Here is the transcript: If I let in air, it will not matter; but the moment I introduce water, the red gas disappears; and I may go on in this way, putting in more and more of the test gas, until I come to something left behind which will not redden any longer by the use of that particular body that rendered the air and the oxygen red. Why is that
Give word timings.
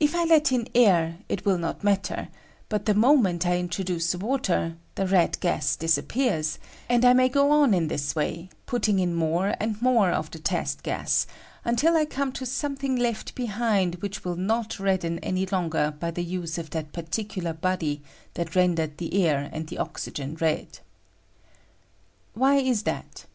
If 0.00 0.16
I 0.16 0.24
let 0.24 0.50
in 0.50 0.66
air, 0.74 1.18
it 1.28 1.44
will 1.44 1.58
not 1.58 1.84
matter; 1.84 2.26
but 2.68 2.86
the 2.86 2.92
moment 2.92 3.46
I 3.46 3.56
introduce 3.58 4.12
water, 4.16 4.74
the 4.96 5.06
red 5.06 5.38
gas 5.38 5.76
disappears; 5.76 6.58
and 6.88 7.04
I 7.04 7.12
may 7.12 7.28
go 7.28 7.52
on 7.52 7.72
in 7.72 7.86
this 7.86 8.16
way, 8.16 8.50
putting 8.66 8.98
in 8.98 9.14
more 9.14 9.54
and 9.60 9.80
more 9.80 10.10
of 10.10 10.28
the 10.32 10.40
test 10.40 10.82
gas, 10.82 11.28
until 11.64 11.96
I 11.96 12.04
come 12.04 12.32
to 12.32 12.44
something 12.44 12.96
left 12.96 13.36
behind 13.36 13.94
which 14.02 14.24
will 14.24 14.34
not 14.34 14.80
redden 14.80 15.20
any 15.20 15.46
longer 15.46 15.94
by 16.00 16.10
the 16.10 16.24
use 16.24 16.58
of 16.58 16.70
that 16.70 16.92
particular 16.92 17.52
body 17.52 18.02
that 18.32 18.56
rendered 18.56 18.98
the 18.98 19.22
air 19.24 19.48
and 19.52 19.68
the 19.68 19.78
oxygen 19.78 20.34
red. 20.36 20.80
Why 22.32 22.56
is 22.56 22.82
that 22.82 23.26